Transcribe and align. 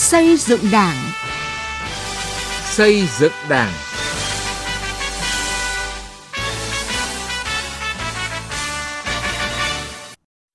Xây 0.00 0.36
dựng 0.36 0.60
Đảng. 0.72 0.96
Xây 2.64 3.02
dựng 3.18 3.32
Đảng. 3.48 3.72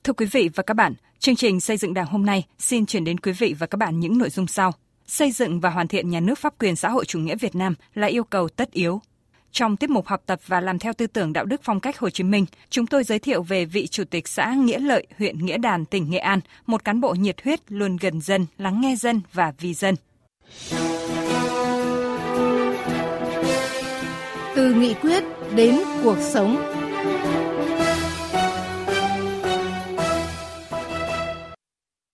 Thưa 0.04 0.14
quý 0.14 0.26
vị 0.26 0.50
và 0.56 0.64
các 0.64 0.74
bạn, 0.74 0.94
chương 1.20 1.36
trình 1.36 1.60
xây 1.60 1.78
dựng 1.78 1.94
Đảng 1.94 2.06
hôm 2.06 2.26
nay 2.26 2.44
xin 2.60 2.86
chuyển 2.86 3.04
đến 3.04 3.20
quý 3.20 3.32
vị 3.32 3.56
và 3.60 3.68
các 3.68 3.78
bạn 3.78 4.00
những 4.00 4.18
nội 4.18 4.30
dung 4.30 4.48
sau. 4.48 4.72
Xây 5.08 5.32
dựng 5.32 5.60
và 5.60 5.70
hoàn 5.70 5.88
thiện 5.88 6.10
nhà 6.10 6.20
nước 6.20 6.40
pháp 6.40 6.54
quyền 6.60 6.76
xã 6.76 6.90
hội 6.90 7.06
chủ 7.06 7.20
nghĩa 7.20 7.36
Việt 7.36 7.56
Nam 7.56 7.76
là 7.94 8.08
yêu 8.08 8.24
cầu 8.24 8.50
tất 8.50 8.72
yếu. 8.72 9.02
Trong 9.56 9.78
tiết 9.78 9.90
mục 9.90 10.08
học 10.08 10.24
tập 10.26 10.40
và 10.48 10.62
làm 10.62 10.80
theo 10.80 10.94
tư 10.94 11.08
tưởng 11.08 11.34
đạo 11.34 11.46
đức 11.46 11.62
phong 11.64 11.80
cách 11.80 12.00
Hồ 12.00 12.10
Chí 12.10 12.24
Minh, 12.24 12.46
chúng 12.70 12.88
tôi 12.88 13.04
giới 13.04 13.20
thiệu 13.20 13.44
về 13.44 13.66
vị 13.66 13.88
chủ 13.88 14.04
tịch 14.10 14.28
xã 14.28 14.54
Nghĩa 14.54 14.80
Lợi, 14.80 15.08
huyện 15.18 15.46
Nghĩa 15.46 15.58
Đàn, 15.58 15.86
tỉnh 15.86 16.10
Nghệ 16.10 16.18
An, 16.18 16.40
một 16.66 16.86
cán 16.86 17.02
bộ 17.02 17.14
nhiệt 17.14 17.36
huyết, 17.44 17.60
luôn 17.70 17.98
gần 17.98 18.22
dân, 18.22 18.46
lắng 18.58 18.82
nghe 18.82 18.96
dân 18.96 19.22
và 19.34 19.54
vì 19.60 19.74
dân. 19.74 19.96
Từ 24.56 24.74
nghị 24.74 24.94
quyết 24.94 25.24
đến 25.56 25.80
cuộc 26.04 26.18
sống. 26.34 26.85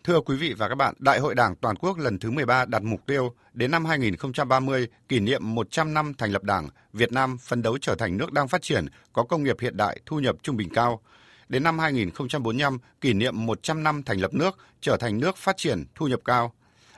Thưa 0.04 0.22
quý 0.22 0.36
vị 0.36 0.54
và 0.54 0.70
các 0.70 0.76
bạn, 0.76 0.96
Đại 1.00 1.20
hội 1.20 1.36
Đảng 1.36 1.56
Toàn 1.56 1.76
quốc 1.76 1.98
lần 1.98 2.20
thứ 2.20 2.32
13 2.32 2.66
đặt 2.66 2.84
mục 2.84 3.06
tiêu 3.06 3.34
đến 3.54 3.72
năm 3.72 3.86
2030 3.86 4.88
kỷ 5.10 5.20
niệm 5.20 5.56
100 5.56 5.94
năm 5.94 6.14
thành 6.18 6.32
lập 6.32 6.44
Đảng, 6.44 6.70
Việt 6.94 7.12
Nam 7.12 7.38
phấn 7.38 7.62
đấu 7.62 7.78
trở 7.82 7.96
thành 7.96 8.18
nước 8.18 8.32
đang 8.34 8.48
phát 8.48 8.62
triển, 8.62 8.86
có 9.14 9.24
công 9.24 9.44
nghiệp 9.44 9.56
hiện 9.62 9.78
đại, 9.78 10.00
thu 10.06 10.20
nhập 10.20 10.36
trung 10.42 10.58
bình 10.58 10.70
cao. 10.74 11.02
Đến 11.50 11.64
năm 11.64 11.80
2045 11.80 12.78
kỷ 13.02 13.14
niệm 13.14 13.46
100 13.46 13.84
năm 13.84 14.04
thành 14.04 14.20
lập 14.20 14.34
nước, 14.34 14.58
trở 14.82 14.98
thành 14.98 15.20
nước 15.20 15.38
phát 15.38 15.58
triển, 15.58 15.84
thu 15.96 16.08
nhập 16.08 16.20
cao. 16.26 16.54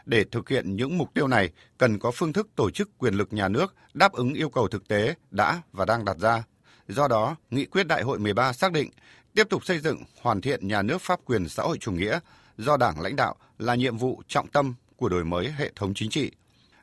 Để 0.05 0.23
thực 0.31 0.49
hiện 0.49 0.75
những 0.75 0.97
mục 0.97 1.13
tiêu 1.13 1.27
này, 1.27 1.49
cần 1.77 1.99
có 1.99 2.11
phương 2.11 2.33
thức 2.33 2.47
tổ 2.55 2.71
chức 2.71 2.89
quyền 2.97 3.13
lực 3.13 3.33
nhà 3.33 3.47
nước 3.47 3.75
đáp 3.93 4.11
ứng 4.11 4.33
yêu 4.33 4.49
cầu 4.49 4.67
thực 4.67 4.87
tế 4.87 5.15
đã 5.31 5.61
và 5.71 5.85
đang 5.85 6.05
đặt 6.05 6.17
ra. 6.17 6.43
Do 6.87 7.07
đó, 7.07 7.35
Nghị 7.49 7.65
quyết 7.65 7.87
Đại 7.87 8.03
hội 8.03 8.19
13 8.19 8.53
xác 8.53 8.71
định 8.71 8.89
tiếp 9.33 9.47
tục 9.49 9.65
xây 9.65 9.79
dựng, 9.79 10.03
hoàn 10.21 10.41
thiện 10.41 10.67
nhà 10.67 10.81
nước 10.81 11.01
pháp 11.01 11.19
quyền 11.25 11.49
xã 11.49 11.63
hội 11.63 11.77
chủ 11.77 11.91
nghĩa, 11.91 12.19
do 12.57 12.77
Đảng 12.77 13.01
lãnh 13.01 13.15
đạo 13.15 13.35
là 13.59 13.75
nhiệm 13.75 13.97
vụ 13.97 14.21
trọng 14.27 14.47
tâm 14.47 14.73
của 14.95 15.09
đổi 15.09 15.23
mới 15.23 15.51
hệ 15.51 15.71
thống 15.75 15.93
chính 15.93 16.09
trị. 16.09 16.31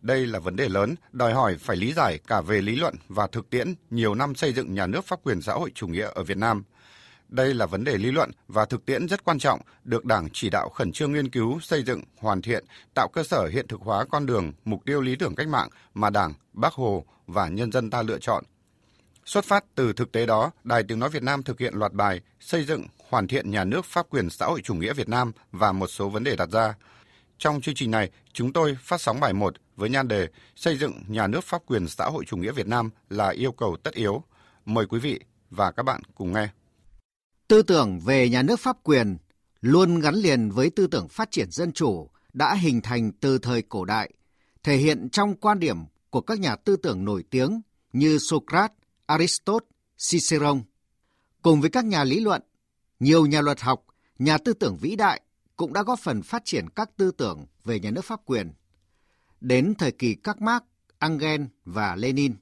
Đây 0.00 0.26
là 0.26 0.38
vấn 0.38 0.56
đề 0.56 0.68
lớn, 0.68 0.94
đòi 1.12 1.34
hỏi 1.34 1.56
phải 1.60 1.76
lý 1.76 1.92
giải 1.92 2.18
cả 2.26 2.40
về 2.40 2.62
lý 2.62 2.76
luận 2.76 2.94
và 3.08 3.26
thực 3.26 3.50
tiễn 3.50 3.74
nhiều 3.90 4.14
năm 4.14 4.34
xây 4.34 4.52
dựng 4.52 4.74
nhà 4.74 4.86
nước 4.86 5.04
pháp 5.04 5.20
quyền 5.22 5.42
xã 5.42 5.52
hội 5.52 5.70
chủ 5.74 5.88
nghĩa 5.88 6.08
ở 6.14 6.22
Việt 6.22 6.36
Nam. 6.36 6.64
Đây 7.28 7.54
là 7.54 7.66
vấn 7.66 7.84
đề 7.84 7.96
lý 7.96 8.10
luận 8.10 8.30
và 8.48 8.64
thực 8.64 8.86
tiễn 8.86 9.08
rất 9.08 9.24
quan 9.24 9.38
trọng, 9.38 9.60
được 9.84 10.04
Đảng 10.04 10.28
chỉ 10.32 10.50
đạo 10.50 10.68
khẩn 10.68 10.92
trương 10.92 11.12
nghiên 11.12 11.30
cứu, 11.30 11.60
xây 11.60 11.82
dựng, 11.82 12.02
hoàn 12.18 12.42
thiện, 12.42 12.64
tạo 12.94 13.08
cơ 13.08 13.22
sở 13.22 13.46
hiện 13.52 13.68
thực 13.68 13.80
hóa 13.80 14.04
con 14.10 14.26
đường, 14.26 14.52
mục 14.64 14.84
tiêu 14.86 15.00
lý 15.00 15.16
tưởng 15.16 15.34
cách 15.34 15.48
mạng 15.48 15.68
mà 15.94 16.10
Đảng, 16.10 16.34
Bác 16.52 16.72
Hồ 16.72 17.04
và 17.26 17.48
nhân 17.48 17.72
dân 17.72 17.90
ta 17.90 18.02
lựa 18.02 18.18
chọn. 18.18 18.44
Xuất 19.24 19.44
phát 19.44 19.64
từ 19.74 19.92
thực 19.92 20.12
tế 20.12 20.26
đó, 20.26 20.50
Đài 20.64 20.82
Tiếng 20.82 20.98
Nói 20.98 21.08
Việt 21.08 21.22
Nam 21.22 21.42
thực 21.42 21.60
hiện 21.60 21.74
loạt 21.74 21.92
bài 21.92 22.20
xây 22.40 22.64
dựng, 22.64 22.86
hoàn 23.10 23.26
thiện 23.26 23.50
nhà 23.50 23.64
nước 23.64 23.84
pháp 23.84 24.06
quyền 24.10 24.30
xã 24.30 24.46
hội 24.46 24.60
chủ 24.62 24.74
nghĩa 24.74 24.92
Việt 24.92 25.08
Nam 25.08 25.32
và 25.52 25.72
một 25.72 25.86
số 25.86 26.08
vấn 26.08 26.24
đề 26.24 26.36
đặt 26.36 26.50
ra. 26.50 26.74
Trong 27.38 27.60
chương 27.60 27.74
trình 27.74 27.90
này, 27.90 28.10
chúng 28.32 28.52
tôi 28.52 28.76
phát 28.82 29.00
sóng 29.00 29.20
bài 29.20 29.32
1 29.32 29.54
với 29.76 29.90
nhan 29.90 30.08
đề 30.08 30.28
Xây 30.56 30.78
dựng 30.78 30.92
nhà 31.08 31.26
nước 31.26 31.44
pháp 31.44 31.62
quyền 31.66 31.88
xã 31.88 32.04
hội 32.04 32.24
chủ 32.24 32.36
nghĩa 32.36 32.52
Việt 32.52 32.66
Nam 32.66 32.90
là 33.10 33.28
yêu 33.28 33.52
cầu 33.52 33.76
tất 33.82 33.94
yếu. 33.94 34.22
Mời 34.64 34.86
quý 34.86 34.98
vị 34.98 35.20
và 35.50 35.72
các 35.72 35.82
bạn 35.82 36.02
cùng 36.14 36.32
nghe. 36.32 36.48
Tư 37.48 37.62
tưởng 37.62 38.00
về 38.00 38.28
nhà 38.28 38.42
nước 38.42 38.60
pháp 38.60 38.76
quyền 38.82 39.16
luôn 39.60 40.00
gắn 40.00 40.14
liền 40.14 40.50
với 40.50 40.70
tư 40.70 40.86
tưởng 40.86 41.08
phát 41.08 41.30
triển 41.30 41.50
dân 41.50 41.72
chủ 41.72 42.10
đã 42.32 42.54
hình 42.54 42.80
thành 42.80 43.12
từ 43.12 43.38
thời 43.38 43.62
cổ 43.62 43.84
đại, 43.84 44.10
thể 44.62 44.76
hiện 44.76 45.08
trong 45.10 45.34
quan 45.34 45.60
điểm 45.60 45.76
của 46.10 46.20
các 46.20 46.40
nhà 46.40 46.56
tư 46.56 46.76
tưởng 46.76 47.04
nổi 47.04 47.24
tiếng 47.30 47.60
như 47.92 48.18
Socrates, 48.18 48.76
Aristotle, 49.06 49.68
Cicero. 50.10 50.54
Cùng 51.42 51.60
với 51.60 51.70
các 51.70 51.84
nhà 51.84 52.04
lý 52.04 52.20
luận, 52.20 52.42
nhiều 53.00 53.26
nhà 53.26 53.40
luật 53.40 53.60
học, 53.60 53.84
nhà 54.18 54.38
tư 54.38 54.52
tưởng 54.52 54.76
vĩ 54.76 54.96
đại 54.96 55.20
cũng 55.56 55.72
đã 55.72 55.82
góp 55.82 55.98
phần 56.00 56.22
phát 56.22 56.42
triển 56.44 56.68
các 56.68 56.90
tư 56.96 57.10
tưởng 57.10 57.46
về 57.64 57.80
nhà 57.80 57.90
nước 57.90 58.04
pháp 58.04 58.20
quyền. 58.24 58.52
Đến 59.40 59.74
thời 59.78 59.92
kỳ 59.92 60.14
các 60.14 60.40
Marx, 60.40 60.62
Engel 60.98 61.42
và 61.64 61.96
Lenin, 61.96 62.34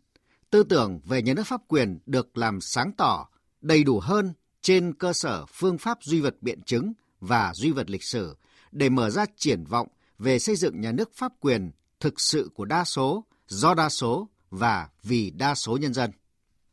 tư 0.51 0.63
tưởng 0.63 1.01
về 1.05 1.23
nhà 1.23 1.35
nước 1.35 1.47
pháp 1.47 1.61
quyền 1.69 1.99
được 2.07 2.39
làm 2.39 2.61
sáng 2.61 2.93
tỏ, 2.93 3.29
đầy 3.61 3.85
đủ 3.85 4.01
hơn 4.01 4.33
trên 4.63 4.93
cơ 4.95 5.13
sở 5.13 5.47
phương 5.47 5.79
pháp 5.79 5.99
duy 6.03 6.21
vật 6.21 6.37
biện 6.41 6.63
chứng 6.63 6.93
và 7.21 7.53
duy 7.55 7.71
vật 7.71 7.91
lịch 7.91 8.05
sử 8.05 8.37
để 8.73 8.89
mở 8.89 9.11
ra 9.11 9.25
triển 9.37 9.65
vọng 9.65 9.89
về 10.19 10.39
xây 10.39 10.57
dựng 10.57 10.81
nhà 10.81 10.93
nước 10.93 11.11
pháp 11.15 11.33
quyền 11.41 11.71
thực 12.01 12.21
sự 12.21 12.51
của 12.55 12.65
đa 12.65 12.85
số, 12.85 13.25
do 13.49 13.75
đa 13.75 13.89
số 13.89 14.29
và 14.51 14.89
vì 15.03 15.31
đa 15.31 15.55
số 15.55 15.77
nhân 15.77 15.95
dân. 15.95 16.11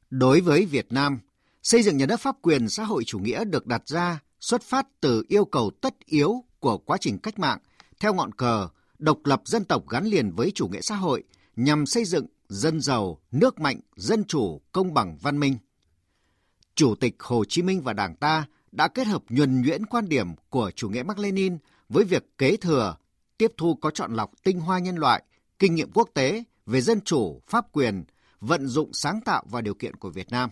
Đối 0.10 0.42
với 0.42 0.66
Việt 0.66 0.92
Nam, 0.92 1.20
xây 1.66 1.84
dựng 1.84 1.98
nhà 1.98 2.06
nước 2.06 2.20
pháp 2.20 2.36
quyền 2.42 2.70
xã 2.70 2.84
hội 2.84 3.04
chủ 3.04 3.20
nghĩa 3.20 3.44
được 3.46 3.68
đặt 3.68 3.88
ra 3.88 4.20
xuất 4.40 4.62
phát 4.64 4.88
từ 5.02 5.24
yêu 5.28 5.46
cầu 5.46 5.72
tất 5.82 5.96
yếu 6.06 6.44
của 6.60 6.78
quá 6.78 6.98
trình 7.02 7.18
cách 7.18 7.40
mạng 7.40 7.60
theo 8.00 8.14
ngọn 8.14 8.32
cờ 8.32 8.68
độc 9.00 9.18
lập 9.24 9.42
dân 9.46 9.66
tộc 9.66 9.90
gắn 9.90 10.06
liền 10.06 10.32
với 10.32 10.52
chủ 10.56 10.68
nghĩa 10.68 10.82
xã 10.82 10.96
hội 10.96 11.24
nhằm 11.56 11.86
xây 11.86 12.06
dựng 12.06 12.26
dân 12.50 12.82
giàu, 12.82 13.22
nước 13.32 13.60
mạnh, 13.60 13.80
dân 13.96 14.24
chủ, 14.24 14.62
công 14.72 14.94
bằng, 14.94 15.18
văn 15.22 15.40
minh. 15.40 15.58
Chủ 16.76 16.96
tịch 16.96 17.16
Hồ 17.20 17.46
Chí 17.46 17.62
Minh 17.62 17.82
và 17.82 17.94
Đảng 17.94 18.16
ta 18.16 18.46
đã 18.72 18.88
kết 18.88 19.08
hợp 19.08 19.24
nhuần 19.30 19.62
nhuyễn 19.62 19.86
quan 19.86 20.10
điểm 20.10 20.28
của 20.50 20.72
chủ 20.72 20.90
nghĩa 20.90 21.04
Mác 21.04 21.20
Lênin 21.20 21.58
với 21.90 22.04
việc 22.04 22.38
kế 22.38 22.58
thừa, 22.58 22.98
tiếp 23.38 23.52
thu 23.58 23.76
có 23.76 23.92
chọn 23.92 24.14
lọc 24.14 24.32
tinh 24.44 24.60
hoa 24.60 24.80
nhân 24.80 24.96
loại, 24.96 25.24
kinh 25.60 25.76
nghiệm 25.76 25.92
quốc 25.92 26.10
tế 26.14 26.44
về 26.66 26.82
dân 26.82 27.02
chủ, 27.02 27.42
pháp 27.48 27.66
quyền, 27.72 28.04
vận 28.40 28.68
dụng 28.68 28.90
sáng 28.94 29.22
tạo 29.22 29.44
và 29.50 29.62
điều 29.62 29.74
kiện 29.74 29.96
của 29.96 30.10
Việt 30.10 30.30
Nam. 30.30 30.50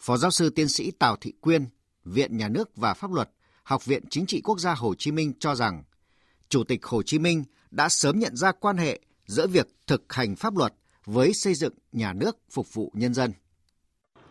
Phó 0.00 0.16
giáo 0.16 0.30
sư 0.30 0.50
tiến 0.50 0.68
sĩ 0.68 0.90
Tào 0.90 1.16
Thị 1.16 1.32
Quyên, 1.40 1.66
Viện 2.04 2.36
Nhà 2.36 2.48
nước 2.48 2.76
và 2.76 2.94
Pháp 2.94 3.12
luật, 3.12 3.30
Học 3.62 3.84
viện 3.84 4.02
Chính 4.10 4.26
trị 4.26 4.40
Quốc 4.44 4.58
gia 4.58 4.74
Hồ 4.74 4.94
Chí 4.94 5.12
Minh 5.12 5.32
cho 5.38 5.54
rằng, 5.54 5.82
Chủ 6.48 6.64
tịch 6.64 6.86
Hồ 6.86 7.02
Chí 7.02 7.18
Minh 7.18 7.44
đã 7.70 7.88
sớm 7.88 8.18
nhận 8.18 8.36
ra 8.36 8.52
quan 8.52 8.76
hệ 8.76 9.00
giữa 9.26 9.46
việc 9.46 9.68
thực 9.86 10.12
hành 10.12 10.36
pháp 10.36 10.56
luật 10.56 10.74
với 11.06 11.34
xây 11.34 11.54
dựng 11.54 11.72
nhà 11.92 12.12
nước 12.12 12.38
phục 12.50 12.74
vụ 12.74 12.90
nhân 12.94 13.14
dân. 13.14 13.32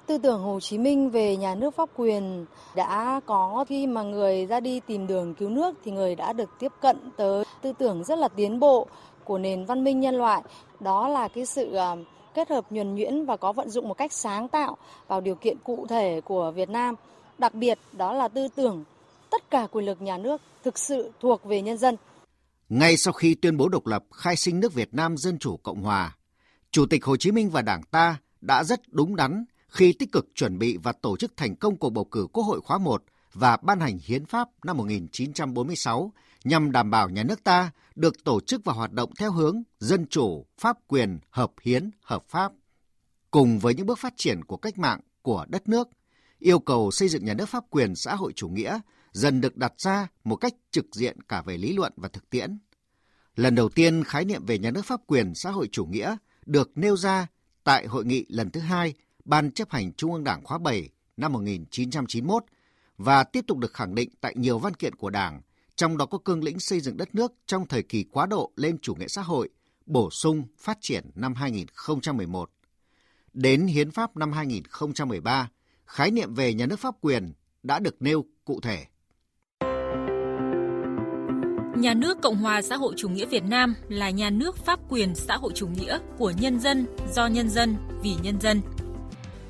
Tư 0.06 0.18
tưởng 0.18 0.42
Hồ 0.44 0.60
Chí 0.60 0.78
Minh 0.78 1.10
về 1.10 1.38
nhà 1.38 1.56
nước 1.56 1.76
pháp 1.76 1.90
quyền 1.96 2.46
đã 2.76 3.22
có 3.26 3.66
khi 3.70 3.88
mà 3.88 4.04
người 4.04 4.46
ra 4.46 4.60
đi 4.60 4.80
tìm 4.80 5.08
đường 5.08 5.36
cứu 5.36 5.50
nước 5.50 5.76
thì 5.84 5.92
người 5.92 6.16
đã 6.16 6.34
được 6.34 6.50
tiếp 6.60 6.72
cận 6.82 6.98
tới 7.18 7.46
tư 7.62 7.74
tưởng 7.80 8.04
rất 8.04 8.20
là 8.20 8.28
tiến 8.28 8.60
bộ 8.60 8.88
của 9.24 9.38
nền 9.38 9.66
văn 9.66 9.84
minh 9.84 10.00
nhân 10.00 10.16
loại. 10.16 10.42
Đó 10.80 11.08
là 11.08 11.28
cái 11.28 11.46
sự 11.46 11.74
à, 11.74 11.96
kết 12.36 12.50
hợp 12.50 12.72
nhuần 12.72 12.96
nhuyễn 12.96 13.26
và 13.26 13.38
có 13.38 13.54
vận 13.54 13.70
dụng 13.70 13.88
một 13.88 13.94
cách 13.94 14.14
sáng 14.14 14.48
tạo 14.48 14.78
vào 15.08 15.22
điều 15.22 15.36
kiện 15.36 15.58
cụ 15.64 15.88
thể 15.90 16.22
của 16.22 16.52
Việt 16.52 16.70
Nam. 16.70 16.96
Đặc 17.38 17.54
biệt 17.54 17.80
đó 17.92 18.14
là 18.14 18.28
tư 18.28 18.48
tưởng 18.56 18.84
tất 19.32 19.50
cả 19.50 19.68
quyền 19.72 19.86
lực 19.86 20.02
nhà 20.02 20.18
nước 20.18 20.42
thực 20.64 20.78
sự 20.78 21.12
thuộc 21.20 21.46
về 21.46 21.62
nhân 21.62 21.78
dân. 21.78 21.96
Ngay 22.70 22.98
sau 22.98 23.14
khi 23.14 23.36
tuyên 23.36 23.58
bố 23.58 23.70
độc 23.70 23.88
lập 23.88 24.04
khai 24.12 24.36
sinh 24.36 24.60
nước 24.60 24.74
Việt 24.74 24.94
Nam 24.94 25.18
Dân 25.18 25.40
Chủ 25.40 25.58
Cộng 25.58 25.82
Hòa, 25.82 26.16
Chủ 26.72 26.86
tịch 26.86 27.06
Hồ 27.06 27.18
Chí 27.18 27.32
Minh 27.32 27.50
và 27.50 27.62
Đảng 27.62 27.84
ta 27.84 28.18
đã 28.42 28.64
rất 28.64 28.82
đúng 28.92 29.16
đắn 29.16 29.46
khi 29.68 29.94
tích 29.94 30.12
cực 30.12 30.28
chuẩn 30.36 30.60
bị 30.60 30.78
và 30.78 30.92
tổ 30.92 31.18
chức 31.18 31.38
thành 31.38 31.56
công 31.56 31.78
cuộc 31.78 31.90
bầu 31.90 32.06
cử 32.06 32.28
Quốc 32.34 32.44
hội 32.44 32.62
khóa 32.62 32.78
1 32.78 33.04
và 33.34 33.58
ban 33.58 33.80
hành 33.80 34.00
hiến 34.06 34.26
pháp 34.26 34.50
năm 34.66 34.78
1946 34.78 36.12
nhằm 36.44 36.72
đảm 36.72 36.92
bảo 36.92 37.10
nhà 37.10 37.24
nước 37.24 37.44
ta 37.44 37.72
được 37.96 38.24
tổ 38.24 38.40
chức 38.42 38.66
và 38.66 38.74
hoạt 38.74 38.92
động 38.92 39.12
theo 39.20 39.32
hướng 39.32 39.64
dân 39.80 40.08
chủ, 40.08 40.46
pháp 40.58 40.78
quyền, 40.88 41.20
hợp 41.30 41.52
hiến, 41.62 41.92
hợp 42.02 42.24
pháp. 42.28 42.52
Cùng 43.32 43.60
với 43.60 43.76
những 43.76 43.86
bước 43.86 44.00
phát 44.00 44.14
triển 44.18 44.44
của 44.44 44.58
cách 44.58 44.78
mạng 44.78 45.00
của 45.22 45.46
đất 45.50 45.70
nước, 45.70 45.90
yêu 46.40 46.60
cầu 46.60 46.92
xây 46.92 47.10
dựng 47.10 47.26
nhà 47.26 47.34
nước 47.34 47.50
pháp 47.50 47.64
quyền 47.70 47.96
xã 47.96 48.16
hội 48.16 48.34
chủ 48.36 48.48
nghĩa 48.48 48.80
dần 49.12 49.42
được 49.42 49.58
đặt 49.58 49.74
ra 49.78 50.08
một 50.24 50.36
cách 50.36 50.54
trực 50.72 50.86
diện 50.96 51.22
cả 51.22 51.42
về 51.42 51.58
lý 51.58 51.74
luận 51.74 51.94
và 51.96 52.08
thực 52.08 52.30
tiễn. 52.30 52.58
Lần 53.36 53.56
đầu 53.56 53.70
tiên 53.70 54.04
khái 54.04 54.26
niệm 54.26 54.46
về 54.46 54.60
nhà 54.60 54.72
nước 54.72 54.86
pháp 54.86 55.00
quyền 55.08 55.36
xã 55.36 55.52
hội 55.52 55.70
chủ 55.72 55.86
nghĩa 55.86 56.16
được 56.46 56.72
nêu 56.76 56.98
ra 56.98 57.28
tại 57.64 57.88
hội 57.88 58.06
nghị 58.06 58.26
lần 58.30 58.50
thứ 58.50 58.60
hai 58.60 58.94
Ban 59.26 59.52
chấp 59.52 59.70
hành 59.72 59.94
Trung 59.94 60.14
ương 60.14 60.24
Đảng 60.24 60.44
khóa 60.44 60.58
7 60.58 60.90
năm 61.18 61.34
1991 61.34 62.44
và 62.98 63.24
tiếp 63.24 63.46
tục 63.48 63.58
được 63.58 63.74
khẳng 63.74 63.96
định 63.96 64.10
tại 64.22 64.34
nhiều 64.38 64.60
văn 64.60 64.74
kiện 64.74 64.96
của 64.96 65.10
Đảng, 65.10 65.42
trong 65.76 65.98
đó 65.98 66.06
có 66.06 66.18
cương 66.18 66.44
lĩnh 66.44 66.60
xây 66.60 66.80
dựng 66.80 66.98
đất 66.98 67.16
nước 67.16 67.34
trong 67.46 67.68
thời 67.68 67.84
kỳ 67.84 68.04
quá 68.12 68.26
độ 68.26 68.52
lên 68.56 68.78
chủ 68.82 68.96
nghĩa 68.96 69.08
xã 69.08 69.22
hội, 69.22 69.50
bổ 69.86 70.10
sung 70.12 70.44
phát 70.58 70.78
triển 70.82 71.10
năm 71.16 71.34
2011. 71.36 72.50
Đến 73.34 73.68
Hiến 73.68 73.92
pháp 73.92 74.18
năm 74.18 74.32
2013, 74.32 75.50
khái 75.86 76.12
niệm 76.12 76.34
về 76.34 76.54
nhà 76.54 76.66
nước 76.66 76.80
pháp 76.80 76.96
quyền 77.02 77.34
đã 77.64 77.80
được 77.80 78.02
nêu 78.02 78.26
cụ 78.46 78.60
thể. 78.62 78.86
Nhà 81.78 81.94
nước 81.94 82.18
Cộng 82.22 82.36
hòa 82.36 82.62
xã 82.62 82.78
hội 82.78 82.94
chủ 82.98 83.10
nghĩa 83.10 83.26
Việt 83.26 83.44
Nam 83.44 83.76
là 83.90 84.10
nhà 84.10 84.30
nước 84.30 84.58
pháp 84.58 84.80
quyền 84.90 85.16
xã 85.16 85.38
hội 85.38 85.52
chủ 85.56 85.68
nghĩa 85.68 86.00
của 86.18 86.34
nhân 86.40 86.60
dân, 86.60 86.86
do 87.14 87.28
nhân 87.28 87.50
dân, 87.50 87.76
vì 88.04 88.16
nhân 88.24 88.42
dân. 88.42 88.62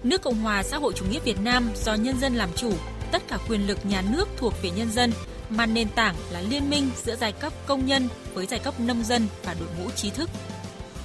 Nước 0.04 0.22
Cộng 0.22 0.42
hòa 0.42 0.64
xã 0.64 0.78
hội 0.78 0.94
chủ 0.96 1.06
nghĩa 1.06 1.20
Việt 1.20 1.40
Nam 1.44 1.70
do 1.76 1.94
nhân 1.94 2.20
dân 2.20 2.36
làm 2.36 2.50
chủ, 2.56 2.74
tất 3.12 3.28
cả 3.28 3.38
quyền 3.50 3.68
lực 3.68 3.86
nhà 3.86 4.04
nước 4.12 4.28
thuộc 4.38 4.54
về 4.64 4.70
nhân 4.72 4.92
dân 4.92 5.12
mà 5.58 5.66
nền 5.66 5.88
tảng 5.96 6.16
là 6.32 6.42
liên 6.42 6.70
minh 6.70 6.90
giữa 7.04 7.16
giai 7.16 7.32
cấp 7.32 7.54
công 7.66 7.86
nhân 7.86 8.08
với 8.34 8.46
giai 8.46 8.60
cấp 8.60 8.80
nông 8.80 9.04
dân 9.04 9.28
và 9.44 9.56
đội 9.60 9.70
ngũ 9.80 9.92
trí 9.92 10.10
thức. 10.10 10.30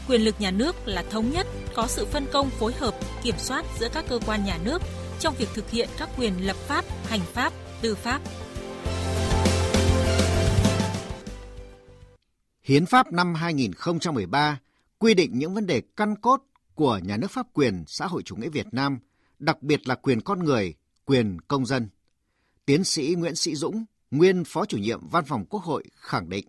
Quyền 0.08 0.20
lực 0.20 0.34
nhà 0.40 0.50
nước 0.50 0.76
là 0.88 1.04
thống 1.10 1.30
nhất, 1.30 1.46
có 1.74 1.86
sự 1.86 2.06
phân 2.06 2.26
công 2.32 2.50
phối 2.50 2.72
hợp, 2.72 2.94
kiểm 3.22 3.34
soát 3.38 3.64
giữa 3.80 3.88
các 3.94 4.04
cơ 4.08 4.18
quan 4.26 4.44
nhà 4.44 4.58
nước 4.64 4.82
trong 5.20 5.34
việc 5.38 5.48
thực 5.54 5.70
hiện 5.70 5.88
các 5.98 6.08
quyền 6.18 6.46
lập 6.46 6.56
pháp, 6.56 6.84
hành 7.04 7.20
pháp, 7.20 7.52
tư 7.82 7.94
pháp. 7.94 8.20
Hiến 12.62 12.86
pháp 12.86 13.12
năm 13.12 13.34
2013 13.34 14.60
quy 14.98 15.14
định 15.14 15.38
những 15.38 15.54
vấn 15.54 15.66
đề 15.66 15.82
căn 15.96 16.16
cốt 16.16 16.42
của 16.74 17.00
nhà 17.02 17.16
nước 17.16 17.30
pháp 17.30 17.46
quyền 17.52 17.84
xã 17.86 18.06
hội 18.06 18.22
chủ 18.22 18.36
nghĩa 18.36 18.48
Việt 18.48 18.66
Nam, 18.72 18.98
đặc 19.38 19.62
biệt 19.62 19.88
là 19.88 19.94
quyền 19.94 20.20
con 20.20 20.44
người, 20.44 20.74
quyền 21.04 21.40
công 21.40 21.66
dân. 21.66 21.88
Tiến 22.66 22.84
sĩ 22.84 23.14
Nguyễn 23.18 23.34
Sĩ 23.34 23.54
Dũng, 23.54 23.84
nguyên 24.10 24.44
Phó 24.44 24.64
chủ 24.64 24.78
nhiệm 24.78 25.08
Văn 25.08 25.24
phòng 25.24 25.44
Quốc 25.44 25.62
hội 25.62 25.84
khẳng 25.96 26.28
định. 26.28 26.48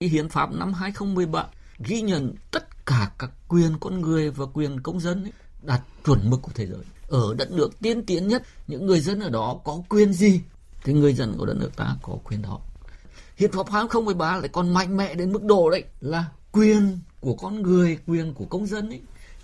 Hiến 0.00 0.28
pháp 0.28 0.52
năm 0.52 0.72
2017 0.72 1.44
ghi 1.78 2.00
nhận 2.00 2.34
tất 2.50 2.86
cả 2.86 3.10
các 3.18 3.30
quyền 3.48 3.78
con 3.80 4.00
người 4.00 4.30
và 4.30 4.46
quyền 4.54 4.80
công 4.80 5.00
dân 5.00 5.22
ấy, 5.22 5.32
đạt 5.62 5.80
chuẩn 6.04 6.30
mực 6.30 6.42
của 6.42 6.52
thế 6.54 6.66
giới. 6.66 6.84
Ở 7.08 7.34
đất 7.38 7.50
nước 7.52 7.80
tiên 7.80 8.06
tiến 8.06 8.28
nhất, 8.28 8.42
những 8.66 8.86
người 8.86 9.00
dân 9.00 9.20
ở 9.20 9.30
đó 9.30 9.60
có 9.64 9.82
quyền 9.88 10.12
gì 10.12 10.40
thì 10.84 10.92
người 10.92 11.14
dân 11.14 11.34
của 11.38 11.46
đất 11.46 11.56
nước 11.56 11.70
ta 11.76 11.96
có 12.02 12.18
quyền 12.24 12.42
đó. 12.42 12.60
Hiến 13.36 13.52
pháp 13.52 13.70
2013 13.70 14.36
lại 14.36 14.48
còn 14.48 14.74
mạnh 14.74 14.96
mẽ 14.96 15.14
đến 15.14 15.32
mức 15.32 15.42
độ 15.42 15.70
đấy 15.70 15.84
là 16.00 16.24
quyền 16.52 16.98
của 17.20 17.34
con 17.34 17.62
người, 17.62 17.98
quyền 18.06 18.34
của 18.34 18.44
công 18.44 18.66
dân 18.66 18.90
ấy 18.90 19.00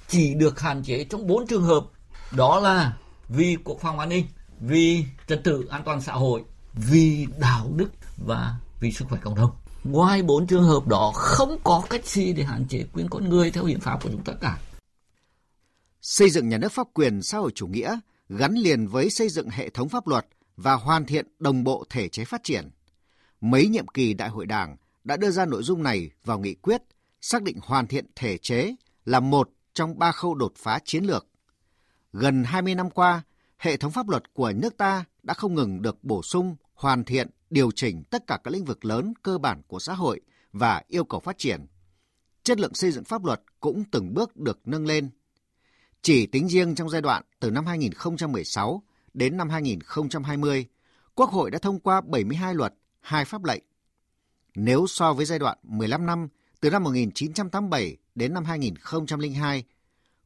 chỉ 0.08 0.34
được 0.34 0.60
hạn 0.60 0.82
chế 0.82 1.04
trong 1.04 1.26
bốn 1.26 1.46
trường 1.46 1.64
hợp. 1.64 1.86
Đó 2.36 2.60
là 2.60 2.96
vì 3.28 3.56
quốc 3.64 3.78
phòng 3.80 3.98
an 3.98 4.08
ninh, 4.08 4.26
vì 4.60 5.04
trật 5.26 5.44
tự 5.44 5.66
an 5.70 5.82
toàn 5.84 6.00
xã 6.00 6.12
hội, 6.12 6.44
vì 6.74 7.26
đạo 7.38 7.70
đức 7.76 7.90
và 8.26 8.54
vì 8.80 8.92
sức 8.92 9.04
khỏe 9.08 9.18
cộng 9.22 9.34
đồng. 9.34 9.50
Ngoài 9.84 10.22
bốn 10.22 10.46
trường 10.46 10.64
hợp 10.64 10.86
đó 10.86 11.12
không 11.14 11.58
có 11.64 11.82
cách 11.90 12.06
gì 12.06 12.32
để 12.32 12.44
hạn 12.44 12.66
chế 12.68 12.84
quyền 12.92 13.08
con 13.08 13.28
người 13.28 13.50
theo 13.50 13.64
hiến 13.64 13.80
pháp 13.80 14.02
của 14.02 14.08
chúng 14.12 14.24
ta 14.24 14.32
cả. 14.40 14.58
Xây 16.00 16.30
dựng 16.30 16.48
nhà 16.48 16.58
nước 16.58 16.72
pháp 16.72 16.86
quyền 16.94 17.22
xã 17.22 17.38
hội 17.38 17.50
chủ 17.54 17.66
nghĩa 17.66 17.98
gắn 18.28 18.54
liền 18.54 18.86
với 18.86 19.10
xây 19.10 19.28
dựng 19.28 19.48
hệ 19.50 19.70
thống 19.70 19.88
pháp 19.88 20.06
luật 20.06 20.26
và 20.56 20.74
hoàn 20.74 21.06
thiện 21.06 21.26
đồng 21.38 21.64
bộ 21.64 21.84
thể 21.90 22.08
chế 22.08 22.24
phát 22.24 22.44
triển. 22.44 22.70
Mấy 23.40 23.68
nhiệm 23.68 23.88
kỳ 23.88 24.14
đại 24.14 24.28
hội 24.28 24.46
đảng 24.46 24.76
đã 25.04 25.16
đưa 25.16 25.30
ra 25.30 25.44
nội 25.44 25.62
dung 25.62 25.82
này 25.82 26.10
vào 26.24 26.38
nghị 26.38 26.54
quyết, 26.54 26.82
xác 27.20 27.42
định 27.42 27.58
hoàn 27.62 27.86
thiện 27.86 28.06
thể 28.16 28.38
chế 28.38 28.74
là 29.04 29.20
một 29.20 29.50
trong 29.74 29.98
ba 29.98 30.12
khâu 30.12 30.34
đột 30.34 30.52
phá 30.56 30.78
chiến 30.84 31.04
lược. 31.04 31.26
Gần 32.12 32.44
20 32.44 32.74
năm 32.74 32.90
qua, 32.90 33.22
hệ 33.58 33.76
thống 33.76 33.92
pháp 33.92 34.08
luật 34.08 34.34
của 34.34 34.52
nước 34.52 34.76
ta 34.76 35.04
đã 35.22 35.34
không 35.34 35.54
ngừng 35.54 35.82
được 35.82 36.04
bổ 36.04 36.22
sung, 36.22 36.56
hoàn 36.74 37.04
thiện, 37.04 37.30
điều 37.50 37.70
chỉnh 37.70 38.04
tất 38.10 38.26
cả 38.26 38.38
các 38.44 38.50
lĩnh 38.50 38.64
vực 38.64 38.84
lớn 38.84 39.12
cơ 39.22 39.38
bản 39.38 39.62
của 39.66 39.78
xã 39.78 39.94
hội 39.94 40.20
và 40.52 40.82
yêu 40.88 41.04
cầu 41.04 41.20
phát 41.20 41.38
triển. 41.38 41.66
Chất 42.42 42.60
lượng 42.60 42.74
xây 42.74 42.92
dựng 42.92 43.04
pháp 43.04 43.24
luật 43.24 43.42
cũng 43.60 43.84
từng 43.90 44.14
bước 44.14 44.36
được 44.36 44.60
nâng 44.64 44.86
lên. 44.86 45.10
Chỉ 46.02 46.26
tính 46.26 46.48
riêng 46.48 46.74
trong 46.74 46.90
giai 46.90 47.00
đoạn 47.02 47.22
từ 47.40 47.50
năm 47.50 47.66
2016 47.66 48.82
đến 49.14 49.36
năm 49.36 49.48
2020, 49.48 50.66
Quốc 51.14 51.30
hội 51.30 51.50
đã 51.50 51.58
thông 51.58 51.80
qua 51.80 52.00
72 52.00 52.54
luật, 52.54 52.74
hai 53.00 53.24
pháp 53.24 53.44
lệnh. 53.44 53.62
Nếu 54.54 54.86
so 54.86 55.12
với 55.12 55.26
giai 55.26 55.38
đoạn 55.38 55.58
15 55.62 56.06
năm 56.06 56.28
từ 56.60 56.70
năm 56.70 56.82
1987 56.84 57.96
đến 58.14 58.34
năm 58.34 58.44
2002, 58.44 59.64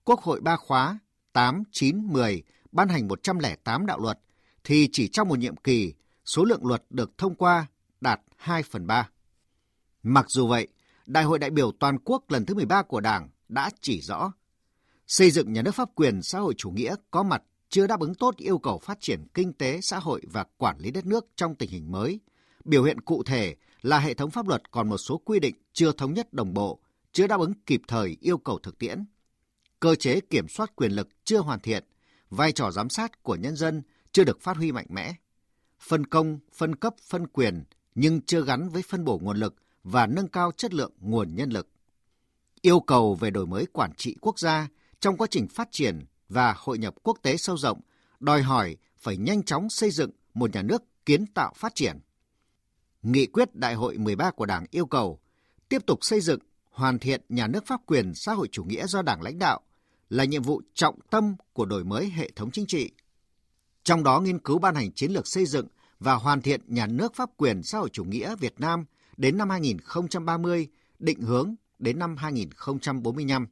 Quốc 0.04 0.20
hội 0.20 0.40
ba 0.40 0.56
khóa 0.56 0.98
8, 1.32 1.62
9, 1.72 2.06
10 2.06 2.42
ban 2.72 2.88
hành 2.88 3.08
108 3.08 3.86
đạo 3.86 4.00
luật, 4.00 4.18
thì 4.64 4.88
chỉ 4.92 5.08
trong 5.08 5.28
một 5.28 5.38
nhiệm 5.38 5.56
kỳ, 5.56 5.94
số 6.24 6.44
lượng 6.44 6.66
luật 6.66 6.84
được 6.90 7.18
thông 7.18 7.34
qua 7.34 7.66
đạt 8.00 8.20
2 8.36 8.62
phần 8.62 8.86
3. 8.86 9.08
Mặc 10.02 10.26
dù 10.28 10.46
vậy, 10.46 10.68
Đại 11.06 11.24
hội 11.24 11.38
đại 11.38 11.50
biểu 11.50 11.72
toàn 11.72 11.98
quốc 12.04 12.30
lần 12.30 12.46
thứ 12.46 12.54
13 12.54 12.82
của 12.82 13.00
Đảng 13.00 13.28
đã 13.48 13.70
chỉ 13.80 14.00
rõ 14.00 14.32
xây 15.06 15.30
dựng 15.30 15.52
nhà 15.52 15.62
nước 15.62 15.74
pháp 15.74 15.88
quyền 15.94 16.22
xã 16.22 16.38
hội 16.38 16.54
chủ 16.56 16.70
nghĩa 16.70 16.94
có 17.10 17.22
mặt 17.22 17.42
chưa 17.68 17.86
đáp 17.86 18.00
ứng 18.00 18.14
tốt 18.14 18.36
yêu 18.36 18.58
cầu 18.58 18.78
phát 18.78 19.00
triển 19.00 19.24
kinh 19.34 19.52
tế, 19.52 19.80
xã 19.82 19.98
hội 19.98 20.22
và 20.32 20.44
quản 20.56 20.78
lý 20.78 20.90
đất 20.90 21.06
nước 21.06 21.26
trong 21.36 21.54
tình 21.54 21.70
hình 21.70 21.92
mới. 21.92 22.20
Biểu 22.64 22.84
hiện 22.84 23.00
cụ 23.00 23.22
thể 23.22 23.56
là 23.82 23.98
hệ 23.98 24.14
thống 24.14 24.30
pháp 24.30 24.48
luật 24.48 24.70
còn 24.70 24.88
một 24.88 24.98
số 24.98 25.18
quy 25.24 25.40
định 25.40 25.54
chưa 25.72 25.92
thống 25.92 26.14
nhất 26.14 26.32
đồng 26.32 26.54
bộ, 26.54 26.78
chưa 27.12 27.26
đáp 27.26 27.40
ứng 27.40 27.54
kịp 27.66 27.82
thời 27.88 28.16
yêu 28.20 28.38
cầu 28.38 28.58
thực 28.58 28.78
tiễn. 28.78 29.04
Cơ 29.80 29.94
chế 29.94 30.20
kiểm 30.20 30.48
soát 30.48 30.76
quyền 30.76 30.92
lực 30.92 31.08
chưa 31.24 31.38
hoàn 31.38 31.60
thiện, 31.60 31.84
vai 32.30 32.52
trò 32.52 32.70
giám 32.70 32.88
sát 32.88 33.22
của 33.22 33.36
nhân 33.36 33.56
dân 33.56 33.82
chưa 34.14 34.24
được 34.24 34.40
phát 34.40 34.56
huy 34.56 34.72
mạnh 34.72 34.86
mẽ. 34.88 35.14
Phân 35.80 36.06
công, 36.06 36.38
phân 36.52 36.76
cấp, 36.76 36.94
phân 37.08 37.26
quyền 37.26 37.64
nhưng 37.94 38.20
chưa 38.20 38.44
gắn 38.44 38.68
với 38.68 38.82
phân 38.82 39.04
bổ 39.04 39.18
nguồn 39.18 39.36
lực 39.36 39.54
và 39.82 40.06
nâng 40.06 40.28
cao 40.28 40.52
chất 40.56 40.74
lượng 40.74 40.92
nguồn 41.00 41.34
nhân 41.34 41.50
lực. 41.50 41.68
Yêu 42.60 42.80
cầu 42.80 43.14
về 43.14 43.30
đổi 43.30 43.46
mới 43.46 43.66
quản 43.72 43.94
trị 43.96 44.16
quốc 44.20 44.38
gia 44.38 44.68
trong 45.00 45.16
quá 45.16 45.26
trình 45.30 45.48
phát 45.48 45.68
triển 45.70 46.04
và 46.28 46.54
hội 46.56 46.78
nhập 46.78 46.94
quốc 47.02 47.18
tế 47.22 47.36
sâu 47.36 47.56
rộng 47.56 47.80
đòi 48.20 48.42
hỏi 48.42 48.76
phải 48.98 49.16
nhanh 49.16 49.42
chóng 49.42 49.70
xây 49.70 49.90
dựng 49.90 50.10
một 50.34 50.54
nhà 50.54 50.62
nước 50.62 50.82
kiến 51.06 51.26
tạo 51.26 51.52
phát 51.56 51.74
triển. 51.74 51.98
Nghị 53.02 53.26
quyết 53.26 53.54
Đại 53.54 53.74
hội 53.74 53.98
13 53.98 54.30
của 54.30 54.46
Đảng 54.46 54.66
yêu 54.70 54.86
cầu 54.86 55.20
tiếp 55.68 55.86
tục 55.86 55.98
xây 56.02 56.20
dựng, 56.20 56.40
hoàn 56.70 56.98
thiện 56.98 57.20
nhà 57.28 57.46
nước 57.46 57.66
pháp 57.66 57.80
quyền 57.86 58.14
xã 58.14 58.32
hội 58.32 58.48
chủ 58.52 58.64
nghĩa 58.64 58.86
do 58.86 59.02
Đảng 59.02 59.22
lãnh 59.22 59.38
đạo 59.38 59.60
là 60.08 60.24
nhiệm 60.24 60.42
vụ 60.42 60.62
trọng 60.74 60.98
tâm 61.10 61.34
của 61.52 61.64
đổi 61.64 61.84
mới 61.84 62.10
hệ 62.10 62.30
thống 62.36 62.50
chính 62.50 62.66
trị. 62.66 62.90
Trong 63.84 64.04
đó 64.04 64.20
nghiên 64.20 64.38
cứu 64.38 64.58
ban 64.58 64.74
hành 64.74 64.92
chiến 64.92 65.10
lược 65.10 65.26
xây 65.26 65.46
dựng 65.46 65.66
và 66.00 66.14
hoàn 66.14 66.42
thiện 66.42 66.60
nhà 66.66 66.86
nước 66.86 67.14
pháp 67.14 67.30
quyền 67.36 67.62
xã 67.62 67.78
hội 67.78 67.88
chủ 67.92 68.04
nghĩa 68.04 68.36
Việt 68.36 68.54
Nam 68.58 68.84
đến 69.16 69.38
năm 69.38 69.50
2030, 69.50 70.68
định 70.98 71.20
hướng 71.20 71.54
đến 71.78 71.98
năm 71.98 72.16
2045. 72.16 73.46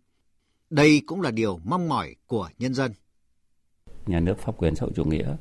Đây 0.70 1.02
cũng 1.06 1.20
là 1.20 1.30
điều 1.30 1.60
mong 1.64 1.88
mỏi 1.88 2.14
của 2.26 2.48
nhân 2.58 2.74
dân. 2.74 2.92
Nhà 4.06 4.20
nước 4.20 4.38
pháp 4.38 4.56
quyền 4.58 4.74
xã 4.74 4.82
hội 4.82 4.92
chủ 4.94 5.04
nghĩa, 5.04 5.36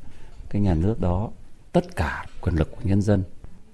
cái 0.50 0.62
nhà 0.62 0.74
nước 0.74 1.00
đó 1.00 1.32
tất 1.72 1.96
cả 1.96 2.26
quyền 2.42 2.56
lực 2.56 2.72
của 2.72 2.82
nhân 2.84 3.02
dân 3.02 3.24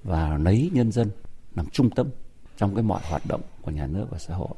và 0.03 0.37
lấy 0.37 0.69
nhân 0.73 0.91
dân 0.91 1.09
làm 1.55 1.69
trung 1.69 1.89
tâm 1.89 2.09
trong 2.57 2.75
cái 2.75 2.83
mọi 2.83 3.01
hoạt 3.09 3.25
động 3.27 3.41
của 3.61 3.71
nhà 3.71 3.87
nước 3.87 4.05
và 4.11 4.17
xã 4.17 4.35
hội. 4.35 4.55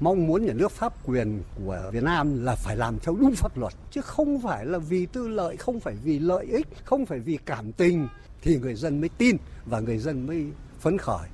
Mong 0.00 0.26
muốn 0.26 0.46
nhà 0.46 0.52
nước 0.52 0.72
pháp 0.72 1.08
quyền 1.08 1.42
của 1.54 1.90
Việt 1.92 2.02
Nam 2.02 2.44
là 2.44 2.54
phải 2.54 2.76
làm 2.76 2.98
theo 2.98 3.16
đúng 3.20 3.34
pháp 3.34 3.58
luật 3.58 3.74
chứ 3.90 4.00
không 4.00 4.40
phải 4.42 4.66
là 4.66 4.78
vì 4.78 5.06
tư 5.06 5.28
lợi, 5.28 5.56
không 5.56 5.80
phải 5.80 5.94
vì 6.04 6.18
lợi 6.18 6.46
ích, 6.46 6.66
không 6.84 7.06
phải 7.06 7.18
vì 7.18 7.38
cảm 7.46 7.72
tình 7.72 8.08
thì 8.42 8.56
người 8.56 8.74
dân 8.74 9.00
mới 9.00 9.08
tin 9.08 9.36
và 9.66 9.80
người 9.80 9.98
dân 9.98 10.26
mới 10.26 10.46
phấn 10.78 10.98
khởi. 10.98 11.28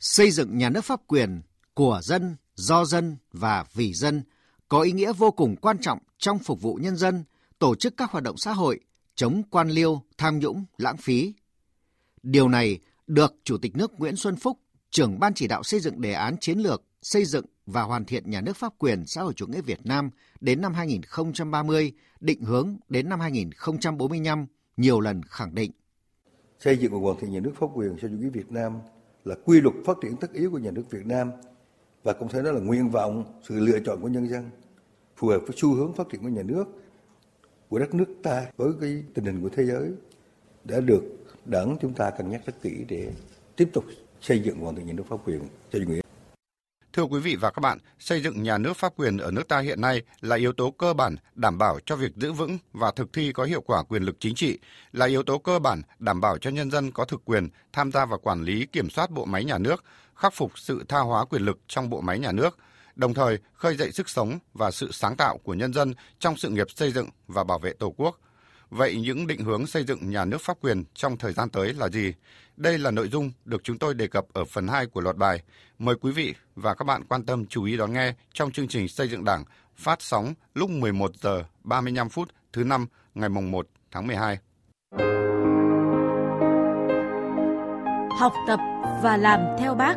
Xây 0.00 0.30
dựng 0.30 0.58
nhà 0.58 0.70
nước 0.70 0.84
pháp 0.84 1.00
quyền 1.06 1.40
của 1.74 2.00
dân, 2.02 2.36
do 2.54 2.84
dân 2.84 3.16
và 3.32 3.64
vì 3.74 3.94
dân 3.94 4.22
có 4.68 4.80
ý 4.80 4.92
nghĩa 4.92 5.12
vô 5.12 5.30
cùng 5.30 5.56
quan 5.56 5.78
trọng 5.78 5.98
trong 6.18 6.38
phục 6.38 6.62
vụ 6.62 6.74
nhân 6.74 6.96
dân, 6.96 7.24
tổ 7.58 7.74
chức 7.74 7.96
các 7.96 8.10
hoạt 8.10 8.24
động 8.24 8.36
xã 8.38 8.52
hội, 8.52 8.80
chống 9.14 9.42
quan 9.50 9.68
liêu, 9.68 10.02
tham 10.18 10.38
nhũng, 10.38 10.64
lãng 10.78 10.96
phí. 10.96 11.32
Điều 12.22 12.48
này 12.48 12.78
được 13.06 13.34
Chủ 13.44 13.58
tịch 13.58 13.76
nước 13.76 14.00
Nguyễn 14.00 14.16
Xuân 14.16 14.36
Phúc, 14.36 14.58
trưởng 14.90 15.18
ban 15.18 15.34
chỉ 15.34 15.48
đạo 15.48 15.62
xây 15.62 15.80
dựng 15.80 16.00
đề 16.00 16.12
án 16.12 16.36
chiến 16.40 16.58
lược 16.58 16.82
xây 17.02 17.24
dựng 17.24 17.44
và 17.66 17.82
hoàn 17.82 18.04
thiện 18.04 18.30
nhà 18.30 18.40
nước 18.40 18.56
pháp 18.56 18.72
quyền 18.78 19.06
xã 19.06 19.22
hội 19.22 19.32
chủ 19.36 19.46
nghĩa 19.46 19.60
Việt 19.60 19.86
Nam 19.86 20.10
đến 20.40 20.60
năm 20.60 20.74
2030, 20.74 21.92
định 22.20 22.42
hướng 22.42 22.76
đến 22.88 23.08
năm 23.08 23.20
2045, 23.20 24.46
nhiều 24.76 25.00
lần 25.00 25.22
khẳng 25.22 25.54
định. 25.54 25.70
Xây 26.58 26.78
dựng 26.78 26.92
và 26.92 26.98
hoàn 26.98 27.16
thiện 27.20 27.32
nhà 27.32 27.40
nước 27.40 27.52
pháp 27.60 27.66
quyền 27.74 27.96
xã 28.02 28.08
hội 28.08 28.10
chủ 28.10 28.24
nghĩa 28.24 28.30
Việt 28.30 28.52
Nam 28.52 28.78
là 29.24 29.34
quy 29.44 29.60
luật 29.60 29.74
phát 29.86 29.96
triển 30.02 30.16
tất 30.16 30.32
yếu 30.32 30.50
của 30.50 30.58
nhà 30.58 30.70
nước 30.70 30.90
Việt 30.90 31.06
Nam 31.06 31.30
và 32.02 32.12
cũng 32.12 32.28
thấy 32.28 32.42
đó 32.42 32.52
là 32.52 32.60
nguyện 32.60 32.90
vọng, 32.90 33.24
sự 33.48 33.60
lựa 33.60 33.78
chọn 33.86 34.00
của 34.00 34.08
nhân 34.08 34.28
dân, 34.28 34.50
phù 35.16 35.28
hợp 35.28 35.40
với 35.46 35.56
xu 35.56 35.74
hướng 35.74 35.92
phát 35.92 36.06
triển 36.10 36.22
của 36.22 36.28
nhà 36.28 36.42
nước, 36.42 36.64
của 37.68 37.78
đất 37.78 37.94
nước 37.94 38.14
ta 38.22 38.46
với 38.56 38.72
cái 38.80 39.02
tình 39.14 39.24
hình 39.24 39.42
của 39.42 39.48
thế 39.48 39.64
giới 39.64 39.90
đã 40.64 40.80
được 40.80 41.02
đảng 41.44 41.76
chúng 41.80 41.94
ta 41.94 42.10
cân 42.10 42.30
nhắc 42.30 42.46
rất 42.46 42.62
kỹ 42.62 42.84
để 42.88 43.12
tiếp 43.56 43.68
tục 43.72 43.84
xây 44.20 44.42
dựng 44.42 44.60
hoàn 44.60 44.76
thiện 44.76 44.86
nhà 44.86 44.92
nước 44.92 45.04
pháp 45.08 45.16
quyền 45.24 45.40
cho 45.72 45.78
chủ 45.78 45.90
nghĩa. 45.90 46.05
Thưa 46.96 47.02
quý 47.02 47.20
vị 47.20 47.36
và 47.36 47.50
các 47.50 47.60
bạn, 47.60 47.78
xây 47.98 48.20
dựng 48.20 48.42
nhà 48.42 48.58
nước 48.58 48.76
pháp 48.76 48.92
quyền 48.96 49.16
ở 49.16 49.30
nước 49.30 49.48
ta 49.48 49.58
hiện 49.58 49.80
nay 49.80 50.02
là 50.20 50.36
yếu 50.36 50.52
tố 50.52 50.70
cơ 50.70 50.92
bản 50.92 51.16
đảm 51.34 51.58
bảo 51.58 51.78
cho 51.86 51.96
việc 51.96 52.16
giữ 52.16 52.32
vững 52.32 52.58
và 52.72 52.90
thực 52.90 53.12
thi 53.12 53.32
có 53.32 53.44
hiệu 53.44 53.60
quả 53.60 53.82
quyền 53.82 54.02
lực 54.02 54.16
chính 54.20 54.34
trị, 54.34 54.58
là 54.92 55.06
yếu 55.06 55.22
tố 55.22 55.38
cơ 55.38 55.58
bản 55.58 55.82
đảm 55.98 56.20
bảo 56.20 56.38
cho 56.38 56.50
nhân 56.50 56.70
dân 56.70 56.92
có 56.92 57.04
thực 57.04 57.24
quyền 57.24 57.48
tham 57.72 57.92
gia 57.92 58.04
vào 58.04 58.18
quản 58.18 58.42
lý 58.42 58.66
kiểm 58.66 58.90
soát 58.90 59.10
bộ 59.10 59.24
máy 59.24 59.44
nhà 59.44 59.58
nước, 59.58 59.84
khắc 60.14 60.34
phục 60.34 60.58
sự 60.58 60.84
tha 60.88 60.98
hóa 60.98 61.24
quyền 61.24 61.42
lực 61.42 61.58
trong 61.68 61.90
bộ 61.90 62.00
máy 62.00 62.18
nhà 62.18 62.32
nước, 62.32 62.58
đồng 62.94 63.14
thời 63.14 63.38
khơi 63.54 63.76
dậy 63.76 63.92
sức 63.92 64.08
sống 64.08 64.38
và 64.54 64.70
sự 64.70 64.92
sáng 64.92 65.16
tạo 65.16 65.38
của 65.38 65.54
nhân 65.54 65.72
dân 65.72 65.94
trong 66.18 66.36
sự 66.36 66.48
nghiệp 66.48 66.66
xây 66.70 66.92
dựng 66.92 67.08
và 67.26 67.44
bảo 67.44 67.58
vệ 67.58 67.72
Tổ 67.72 67.94
quốc. 67.96 68.20
Vậy 68.70 68.96
những 68.96 69.26
định 69.26 69.40
hướng 69.40 69.66
xây 69.66 69.84
dựng 69.84 70.10
nhà 70.10 70.24
nước 70.24 70.40
pháp 70.40 70.56
quyền 70.60 70.84
trong 70.94 71.16
thời 71.16 71.32
gian 71.32 71.50
tới 71.50 71.74
là 71.74 71.88
gì? 71.88 72.14
Đây 72.56 72.78
là 72.78 72.90
nội 72.90 73.08
dung 73.08 73.30
được 73.44 73.64
chúng 73.64 73.78
tôi 73.78 73.94
đề 73.94 74.06
cập 74.06 74.24
ở 74.32 74.44
phần 74.44 74.68
2 74.68 74.86
của 74.86 75.00
loạt 75.00 75.16
bài. 75.16 75.42
Mời 75.78 75.94
quý 76.00 76.12
vị 76.12 76.34
và 76.56 76.74
các 76.74 76.84
bạn 76.84 77.04
quan 77.04 77.26
tâm 77.26 77.46
chú 77.46 77.64
ý 77.64 77.76
đón 77.76 77.92
nghe 77.92 78.14
trong 78.32 78.52
chương 78.52 78.68
trình 78.68 78.88
Xây 78.88 79.08
dựng 79.08 79.24
Đảng 79.24 79.44
phát 79.76 80.02
sóng 80.02 80.34
lúc 80.54 80.70
11 80.70 81.16
giờ 81.16 81.44
35 81.64 82.08
phút 82.08 82.28
thứ 82.52 82.64
năm 82.64 82.86
ngày 83.14 83.28
mùng 83.28 83.50
1 83.50 83.66
tháng 83.90 84.06
12. 84.06 84.38
học 88.18 88.32
tập 88.46 88.60
và 89.02 89.16
làm 89.16 89.40
theo 89.58 89.74
bác. 89.74 89.96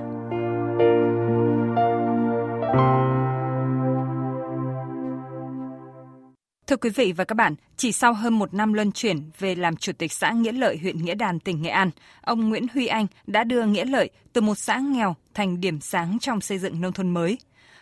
Thưa 6.69 6.77
quý 6.77 6.89
vị 6.89 7.11
và 7.11 7.23
các 7.23 7.35
bạn, 7.35 7.55
chỉ 7.77 7.91
sau 7.91 8.13
hơn 8.13 8.39
một 8.39 8.53
năm 8.53 8.73
luân 8.73 8.91
chuyển 8.91 9.21
về 9.39 9.55
làm 9.55 9.75
Chủ 9.75 9.91
tịch 9.91 10.13
xã 10.13 10.31
Nghĩa 10.31 10.51
Lợi, 10.51 10.77
huyện 10.77 10.97
Nghĩa 10.97 11.15
Đàn, 11.15 11.39
tỉnh 11.39 11.61
Nghệ 11.61 11.69
An, 11.69 11.89
ông 12.21 12.49
Nguyễn 12.49 12.67
Huy 12.73 12.87
Anh 12.87 13.07
đã 13.27 13.43
đưa 13.43 13.65
Nghĩa 13.65 13.85
Lợi 13.85 14.09
từ 14.33 14.41
một 14.41 14.55
xã 14.55 14.77
nghèo 14.77 15.15
thành 15.33 15.61
điểm 15.61 15.79
sáng 15.81 16.17
trong 16.21 16.41
xây 16.41 16.57
dựng 16.57 16.81
nông 16.81 16.93
thôn 16.93 17.09
mới. 17.09 17.37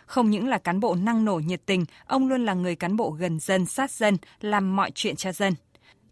Không 0.06 0.30
những 0.30 0.48
là 0.48 0.58
cán 0.58 0.80
bộ 0.80 0.94
năng 0.94 1.24
nổ 1.24 1.34
nhiệt 1.34 1.60
tình, 1.66 1.84
ông 2.06 2.28
luôn 2.28 2.44
là 2.44 2.54
người 2.54 2.76
cán 2.76 2.96
bộ 2.96 3.10
gần 3.10 3.40
dân, 3.40 3.66
sát 3.66 3.90
dân, 3.90 4.16
làm 4.40 4.76
mọi 4.76 4.90
chuyện 4.94 5.16
cho 5.16 5.32
dân. 5.32 5.54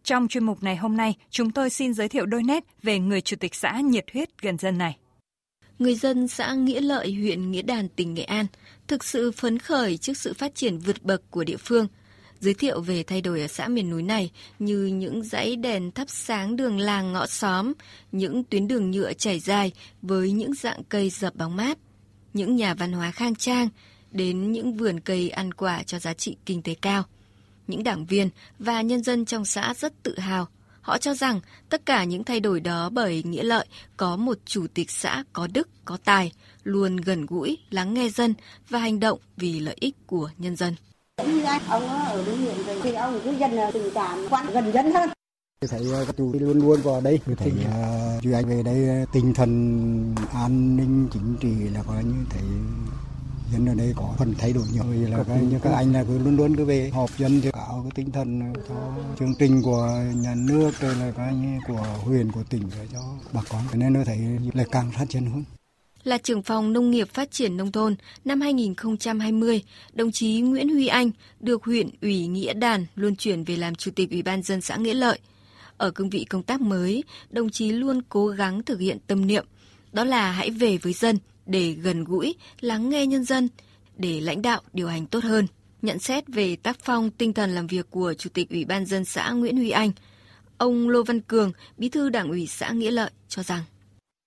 Trong 0.04 0.28
chuyên 0.28 0.44
mục 0.44 0.62
này 0.62 0.76
hôm 0.76 0.96
nay, 0.96 1.14
chúng 1.30 1.50
tôi 1.50 1.70
xin 1.70 1.94
giới 1.94 2.08
thiệu 2.08 2.26
đôi 2.26 2.42
nét 2.42 2.64
về 2.82 2.98
người 2.98 3.20
chủ 3.20 3.36
tịch 3.40 3.54
xã 3.54 3.80
nhiệt 3.80 4.04
huyết 4.12 4.42
gần 4.42 4.58
dân 4.58 4.78
này. 4.78 4.96
Người 5.78 5.94
dân 5.94 6.28
xã 6.28 6.54
Nghĩa 6.54 6.80
Lợi, 6.80 7.14
huyện 7.14 7.50
Nghĩa 7.50 7.62
Đàn, 7.62 7.88
tỉnh 7.88 8.14
Nghệ 8.14 8.24
An 8.24 8.46
thực 8.88 9.04
sự 9.04 9.32
phấn 9.32 9.58
khởi 9.58 9.96
trước 9.96 10.16
sự 10.16 10.34
phát 10.34 10.54
triển 10.54 10.78
vượt 10.78 11.02
bậc 11.02 11.30
của 11.30 11.44
địa 11.44 11.56
phương. 11.56 11.88
Giới 12.40 12.54
thiệu 12.54 12.80
về 12.80 13.02
thay 13.02 13.20
đổi 13.20 13.40
ở 13.40 13.46
xã 13.46 13.68
miền 13.68 13.90
núi 13.90 14.02
này 14.02 14.30
như 14.58 14.86
những 14.86 15.24
dãy 15.24 15.56
đèn 15.56 15.90
thắp 15.90 16.10
sáng 16.10 16.56
đường 16.56 16.78
làng 16.78 17.12
ngõ 17.12 17.26
xóm, 17.26 17.72
những 18.12 18.44
tuyến 18.44 18.68
đường 18.68 18.90
nhựa 18.90 19.12
trải 19.12 19.40
dài 19.40 19.72
với 20.02 20.32
những 20.32 20.54
dạng 20.54 20.84
cây 20.88 21.10
dập 21.10 21.36
bóng 21.36 21.56
mát, 21.56 21.78
những 22.34 22.56
nhà 22.56 22.74
văn 22.74 22.92
hóa 22.92 23.10
khang 23.10 23.34
trang, 23.34 23.68
đến 24.10 24.52
những 24.52 24.76
vườn 24.76 25.00
cây 25.00 25.30
ăn 25.30 25.54
quả 25.54 25.82
cho 25.82 25.98
giá 25.98 26.14
trị 26.14 26.36
kinh 26.46 26.62
tế 26.62 26.74
cao. 26.82 27.02
Những 27.66 27.84
đảng 27.84 28.06
viên 28.06 28.30
và 28.58 28.82
nhân 28.82 29.02
dân 29.02 29.24
trong 29.24 29.44
xã 29.44 29.74
rất 29.74 30.02
tự 30.02 30.18
hào. 30.18 30.48
Họ 30.80 30.98
cho 30.98 31.14
rằng 31.14 31.40
tất 31.68 31.86
cả 31.86 32.04
những 32.04 32.24
thay 32.24 32.40
đổi 32.40 32.60
đó 32.60 32.90
bởi 32.90 33.22
nghĩa 33.22 33.42
lợi 33.42 33.66
có 33.96 34.16
một 34.16 34.38
chủ 34.44 34.66
tịch 34.74 34.90
xã 34.90 35.24
có 35.32 35.46
đức, 35.46 35.68
có 35.84 35.98
tài, 36.04 36.32
luôn 36.64 36.96
gần 36.96 37.26
gũi, 37.26 37.58
lắng 37.70 37.94
nghe 37.94 38.08
dân 38.08 38.34
và 38.68 38.78
hành 38.78 39.00
động 39.00 39.18
vì 39.36 39.60
lợi 39.60 39.76
ích 39.80 39.94
của 40.06 40.30
nhân 40.38 40.56
dân. 40.56 40.74
Như 41.24 41.44
ông 41.68 41.88
ở 41.88 42.24
đối 42.26 42.36
huyện 42.36 42.66
rồi 42.66 42.80
thì 42.82 42.92
ông 42.92 43.20
cứ 43.24 43.30
dân 43.30 43.50
tình 43.72 43.90
cảm 43.94 44.26
quan 44.30 44.46
gần 44.52 44.72
dân 44.72 44.92
hơn. 44.92 45.10
Tôi 45.60 45.68
thấy 45.68 46.06
các 46.06 46.16
chủ 46.16 46.32
luôn 46.32 46.58
luôn 46.58 46.80
vào 46.82 47.00
đây. 47.00 47.20
Tôi 47.26 47.36
thấy 47.36 47.52
uh, 47.52 48.22
chú 48.22 48.32
anh 48.34 48.46
về 48.46 48.62
đây 48.62 49.06
tinh 49.12 49.34
thần 49.34 50.14
an 50.32 50.76
ninh 50.76 51.08
chính 51.12 51.36
trị 51.40 51.68
là 51.74 51.82
coi 51.82 52.04
như 52.04 52.14
thấy 52.30 52.42
dân 53.52 53.66
ở 53.66 53.74
đây 53.74 53.94
có 53.96 54.14
phần 54.18 54.34
thay 54.38 54.52
đổi 54.52 54.64
nhiều 54.72 54.82
vì 54.90 55.06
là 55.06 55.24
cái, 55.28 55.40
như 55.40 55.58
các 55.62 55.72
anh 55.72 55.92
là 55.92 56.04
cứ 56.04 56.18
luôn 56.18 56.36
luôn 56.36 56.56
cứ 56.56 56.64
về 56.64 56.90
họp 56.90 57.10
dân 57.18 57.40
thì 57.40 57.50
có 57.50 57.80
cái 57.82 57.90
tinh 57.94 58.10
thần 58.10 58.52
cho 58.68 58.74
chương 59.18 59.34
trình 59.38 59.62
của 59.62 59.88
nhà 60.14 60.34
nước 60.36 60.70
rồi 60.80 60.94
là 60.94 61.10
cái 61.16 61.34
của 61.68 61.86
huyện 62.04 62.32
của 62.32 62.42
tỉnh 62.50 62.62
để 62.78 62.86
cho 62.92 63.00
bà 63.32 63.40
con 63.48 63.62
nên 63.72 63.94
tôi 63.94 64.04
thấy 64.04 64.18
lại 64.54 64.66
càng 64.70 64.90
phát 64.90 65.04
triển 65.08 65.30
hơn 65.30 65.44
là 66.06 66.18
trưởng 66.18 66.42
phòng 66.42 66.72
nông 66.72 66.90
nghiệp 66.90 67.08
phát 67.08 67.30
triển 67.30 67.56
nông 67.56 67.72
thôn 67.72 67.96
năm 68.24 68.40
2020, 68.40 69.62
đồng 69.92 70.12
chí 70.12 70.40
Nguyễn 70.40 70.68
Huy 70.68 70.86
Anh 70.86 71.10
được 71.40 71.64
huyện 71.64 71.88
ủy 72.02 72.26
Nghĩa 72.26 72.52
Đàn 72.52 72.86
luân 72.94 73.16
chuyển 73.16 73.44
về 73.44 73.56
làm 73.56 73.74
chủ 73.74 73.90
tịch 73.90 74.10
Ủy 74.10 74.22
ban 74.22 74.42
dân 74.42 74.60
xã 74.60 74.76
Nghĩa 74.76 74.94
Lợi. 74.94 75.18
Ở 75.76 75.90
cương 75.90 76.10
vị 76.10 76.24
công 76.24 76.42
tác 76.42 76.60
mới, 76.60 77.04
đồng 77.30 77.50
chí 77.50 77.72
luôn 77.72 78.00
cố 78.08 78.26
gắng 78.26 78.62
thực 78.62 78.80
hiện 78.80 78.98
tâm 79.06 79.26
niệm, 79.26 79.46
đó 79.92 80.04
là 80.04 80.32
hãy 80.32 80.50
về 80.50 80.78
với 80.78 80.92
dân, 80.92 81.18
để 81.46 81.72
gần 81.72 82.04
gũi, 82.04 82.34
lắng 82.60 82.88
nghe 82.90 83.06
nhân 83.06 83.24
dân, 83.24 83.48
để 83.96 84.20
lãnh 84.20 84.42
đạo 84.42 84.60
điều 84.72 84.88
hành 84.88 85.06
tốt 85.06 85.24
hơn. 85.24 85.46
Nhận 85.82 85.98
xét 85.98 86.28
về 86.28 86.56
tác 86.56 86.78
phong 86.82 87.10
tinh 87.10 87.32
thần 87.32 87.54
làm 87.54 87.66
việc 87.66 87.90
của 87.90 88.14
Chủ 88.18 88.30
tịch 88.34 88.50
Ủy 88.50 88.64
ban 88.64 88.86
dân 88.86 89.04
xã 89.04 89.30
Nguyễn 89.30 89.56
Huy 89.56 89.70
Anh, 89.70 89.92
ông 90.58 90.88
Lô 90.88 91.02
Văn 91.02 91.20
Cường, 91.20 91.52
Bí 91.78 91.88
thư 91.88 92.08
Đảng 92.08 92.28
ủy 92.28 92.46
xã 92.46 92.70
Nghĩa 92.70 92.90
Lợi 92.90 93.10
cho 93.28 93.42
rằng 93.42 93.62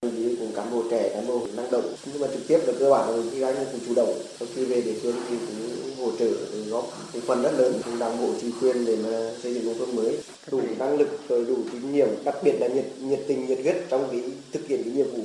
cùng 0.01 0.53
cán 0.56 0.72
bộ 0.72 0.84
trẻ, 0.91 1.12
cán 1.13 1.27
bộ 1.27 1.48
năng 1.56 1.72
động. 1.72 1.94
Nhưng 2.06 2.22
mà 2.22 2.27
trực 2.34 2.48
tiếp 2.48 2.60
là 2.68 2.74
cơ 2.79 2.91
bản 2.91 3.10
là 3.10 3.24
khi 3.32 3.41
anh 3.41 3.56
cũng 3.72 3.82
chủ 3.86 3.94
động 3.96 4.13
sau 4.39 4.48
khi 4.56 4.65
về 4.65 4.82
địa 4.82 5.00
phương 5.01 5.15
thì 5.29 5.36
cũng 5.48 5.96
hỗ 5.98 6.18
trợ 6.18 6.29
góp 6.70 6.84
một 7.13 7.20
phần 7.27 7.41
rất 7.41 7.51
lớn. 7.58 7.82
Cùng 7.86 8.00
đảng 8.00 8.18
bộ 8.18 8.34
chính 8.41 8.51
quyền 8.62 8.86
để 8.86 8.98
mà 9.03 9.32
xây 9.44 9.53
dựng 9.53 9.65
nông 9.65 9.77
thôn 9.77 9.96
mới. 9.96 10.18
Đủ 10.51 10.62
năng 10.79 10.98
lực 10.98 11.20
rồi 11.29 11.46
đủ 11.46 11.58
kinh 11.72 11.94
nghiệm 11.94 12.08
đặc 12.25 12.36
biệt 12.44 12.53
là 12.60 12.68
nhiệt 12.68 12.86
nhiệt 13.01 13.20
tình 13.27 13.48
nhiệt 13.48 13.60
huyết 13.63 13.75
trong 13.89 14.08
cái 14.12 14.22
thực 14.51 14.68
hiện 14.68 14.84
cái 14.84 14.94
nhiệm 14.94 15.12
vụ. 15.12 15.24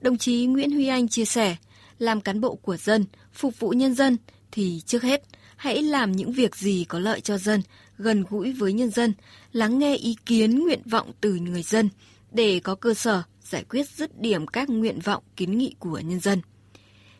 Đồng 0.00 0.18
chí 0.18 0.46
Nguyễn 0.46 0.70
Huy 0.70 0.86
Anh 0.86 1.08
chia 1.08 1.24
sẻ, 1.24 1.56
làm 1.98 2.20
cán 2.20 2.40
bộ 2.40 2.54
của 2.54 2.76
dân, 2.76 3.04
phục 3.32 3.60
vụ 3.60 3.70
nhân 3.70 3.94
dân 3.94 4.16
thì 4.52 4.80
trước 4.86 5.02
hết 5.02 5.22
hãy 5.56 5.82
làm 5.82 6.12
những 6.12 6.32
việc 6.32 6.56
gì 6.56 6.84
có 6.88 6.98
lợi 6.98 7.20
cho 7.20 7.38
dân, 7.38 7.62
gần 7.98 8.24
gũi 8.30 8.52
với 8.52 8.72
nhân 8.72 8.90
dân, 8.90 9.14
lắng 9.52 9.78
nghe 9.78 9.96
ý 9.96 10.16
kiến 10.26 10.58
nguyện 10.58 10.80
vọng 10.84 11.10
từ 11.20 11.34
người 11.34 11.62
dân 11.62 11.88
để 12.32 12.60
có 12.60 12.74
cơ 12.74 12.94
sở 12.94 13.22
giải 13.40 13.64
quyết 13.64 13.88
dứt 13.88 14.20
điểm 14.20 14.46
các 14.46 14.70
nguyện 14.70 15.00
vọng, 15.00 15.22
kiến 15.36 15.58
nghị 15.58 15.74
của 15.78 15.98
nhân 15.98 16.20
dân. 16.20 16.40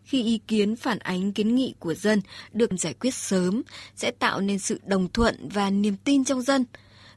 Khi 0.04 0.22
ý 0.24 0.40
kiến 0.48 0.76
phản 0.76 0.98
ánh 0.98 1.32
kiến 1.32 1.54
nghị 1.54 1.74
của 1.78 1.94
dân 1.94 2.20
được 2.52 2.70
giải 2.78 2.94
quyết 2.94 3.14
sớm, 3.14 3.62
sẽ 3.96 4.10
tạo 4.10 4.40
nên 4.40 4.58
sự 4.58 4.80
đồng 4.84 5.12
thuận 5.12 5.48
và 5.48 5.70
niềm 5.70 5.96
tin 6.04 6.24
trong 6.24 6.42
dân. 6.42 6.64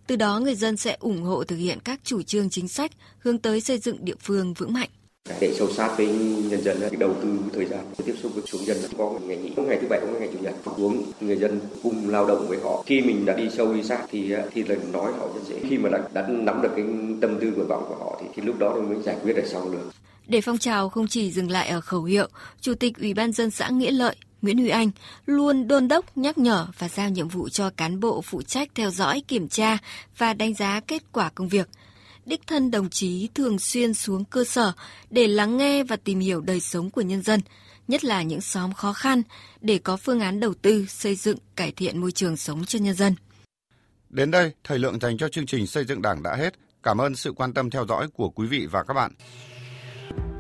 Từ 0.08 0.16
đó, 0.16 0.40
người 0.40 0.56
dân 0.56 0.78
sẽ 0.78 0.98
ủng 1.00 1.24
hộ 1.24 1.44
thực 1.44 1.56
hiện 1.56 1.80
các 1.80 2.00
chủ 2.04 2.22
trương 2.22 2.50
chính 2.50 2.68
sách 2.68 2.92
hướng 3.20 3.40
tới 3.40 3.62
xây 3.62 3.78
dựng 3.78 4.06
địa 4.06 4.16
phương 4.20 4.54
vững 4.54 4.74
mạnh 4.74 4.90
để 5.40 5.54
sâu 5.58 5.72
sát 5.72 5.98
với 5.98 6.08
nhân 6.50 6.64
dân 6.64 6.78
đầu 7.00 7.16
tư 7.22 7.40
thời 7.54 7.66
gian 7.66 7.80
tiếp 8.06 8.16
xúc 8.24 8.32
với 8.36 8.44
xuống 8.46 8.66
dân 8.66 8.78
có 8.98 9.14
ngày 9.22 9.38
nghỉ 9.38 9.52
ngày 9.58 9.78
thứ 9.82 9.88
bảy 9.90 10.00
có 10.00 10.20
ngày 10.20 10.30
chủ 10.34 10.40
nhật 10.42 10.54
xuống 10.78 11.04
người 11.22 11.38
dân 11.38 11.60
cùng 11.84 12.10
lao 12.10 12.28
động 12.28 12.48
với 12.48 12.58
họ. 12.64 12.84
Khi 12.86 13.02
mình 13.02 13.26
đã 13.26 13.34
đi 13.34 13.50
sâu 13.58 13.74
đi 13.74 13.84
sát 13.84 14.06
thì 14.12 14.32
à, 14.32 14.44
thì 14.54 14.64
lần 14.64 14.92
nói 14.92 15.12
họ 15.20 15.28
rất 15.36 15.42
dễ. 15.48 15.60
Khi 15.70 15.78
mà 15.78 15.90
đã, 15.90 16.00
đã 16.14 16.28
nắm 16.28 16.62
được 16.62 16.70
cái 16.76 16.86
tâm 17.22 17.38
tư 17.42 17.52
nguyện 17.56 17.68
vọng 17.68 17.86
của 17.88 17.96
họ 17.96 18.18
thì, 18.22 18.28
thì 18.36 18.42
lúc 18.42 18.60
đó 18.60 18.74
thì 18.76 18.82
mới 18.82 19.04
giải 19.04 19.16
quyết 19.24 19.34
được 19.34 19.46
sau 19.46 19.70
được 19.70 19.92
để 20.28 20.42
phong 20.42 20.58
trào 20.58 20.90
không 20.90 21.08
chỉ 21.08 21.32
dừng 21.32 21.52
lại 21.52 21.68
ở 21.68 21.82
khẩu 21.82 22.04
hiệu, 22.04 22.28
Chủ 22.62 22.74
tịch 22.74 22.98
Ủy 23.00 23.14
ban 23.14 23.32
dân 23.32 23.52
xã 23.52 23.70
Nghĩa 23.70 23.92
Lợi 23.92 24.16
Nguyễn 24.42 24.58
Huy 24.58 24.70
Anh 24.70 24.92
luôn 25.26 25.68
đôn 25.68 25.88
đốc, 25.88 26.18
nhắc 26.18 26.38
nhở 26.38 26.68
và 26.80 26.90
giao 26.90 27.10
nhiệm 27.10 27.28
vụ 27.28 27.50
cho 27.50 27.70
cán 27.78 28.00
bộ 28.00 28.22
phụ 28.22 28.42
trách 28.42 28.70
theo 28.76 28.92
dõi, 28.92 29.24
kiểm 29.28 29.48
tra 29.48 29.78
và 30.18 30.34
đánh 30.34 30.54
giá 30.54 30.80
kết 30.88 31.04
quả 31.12 31.32
công 31.36 31.48
việc– 31.48 31.68
đích 32.26 32.48
thân 32.48 32.72
đồng 32.72 32.90
chí 32.90 33.30
thường 33.36 33.60
xuyên 33.60 33.94
xuống 33.94 34.26
cơ 34.26 34.44
sở 34.44 34.72
để 35.10 35.28
lắng 35.28 35.58
nghe 35.58 35.84
và 35.84 35.96
tìm 35.96 36.20
hiểu 36.20 36.42
đời 36.42 36.60
sống 36.60 36.90
của 36.90 37.02
nhân 37.02 37.22
dân, 37.22 37.42
nhất 37.88 38.04
là 38.06 38.22
những 38.22 38.42
xóm 38.42 38.74
khó 38.74 38.94
khăn 38.94 39.22
để 39.62 39.78
có 39.78 39.98
phương 39.98 40.20
án 40.20 40.40
đầu 40.40 40.54
tư, 40.54 40.86
xây 40.90 41.16
dựng, 41.16 41.38
cải 41.56 41.72
thiện 41.72 41.98
môi 41.98 42.12
trường 42.12 42.38
sống 42.38 42.66
cho 42.66 42.80
nhân 42.80 42.96
dân. 42.96 43.16
Đến 44.10 44.32
đây, 44.32 44.52
thời 44.64 44.80
lượng 44.80 45.00
dành 45.00 45.18
cho 45.18 45.30
chương 45.30 45.46
trình 45.46 45.68
xây 45.68 45.86
dựng 45.86 46.02
Đảng 46.02 46.24
đã 46.24 46.36
hết. 46.36 46.54
Cảm 46.84 47.02
ơn 47.02 47.16
sự 47.16 47.32
quan 47.32 47.54
tâm 47.54 47.70
theo 47.70 47.86
dõi 47.86 48.08
của 48.14 48.30
quý 48.30 48.48
vị 48.48 48.68
và 48.72 48.84
các 48.84 48.94
bạn. 48.94 49.12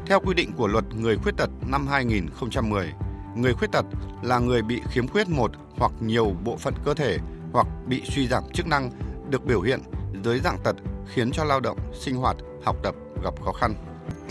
Theo 0.08 0.20
quy 0.20 0.34
định 0.34 0.51
của 0.58 0.68
Luật 0.68 0.86
Người 0.96 1.18
khuyết 1.18 1.38
tật 1.38 1.50
năm 1.68 1.88
2010, 1.88 2.92
người 3.36 3.54
khuyết 3.54 3.72
tật 3.72 3.86
là 4.24 4.39
người 4.39 4.62
bị 4.62 4.82
khiếm 4.92 5.08
khuyết 5.08 5.30
một 5.30 5.51
hoặc 5.77 5.92
nhiều 6.01 6.36
bộ 6.44 6.58
phận 6.58 6.74
cơ 6.86 6.94
thể 6.94 7.18
hoặc 7.54 7.68
bị 7.88 8.01
suy 8.15 8.27
giảm 8.27 8.44
chức 8.54 8.68
năng 8.68 8.92
được 9.30 9.46
biểu 9.46 9.62
hiện 9.62 9.80
dưới 10.24 10.39
dạng 10.39 10.58
tật 10.63 10.75
khiến 11.14 11.32
cho 11.32 11.44
lao 11.44 11.60
động, 11.60 11.78
sinh 11.94 12.16
hoạt, 12.16 12.36
học 12.64 12.76
tập 12.84 12.96
gặp 13.24 13.34
khó 13.46 13.52
khăn. 13.52 13.76